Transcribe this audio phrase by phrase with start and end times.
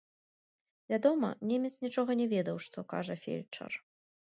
[0.93, 3.71] Вядома, немец нічога не ведаў, што кажа фельчар.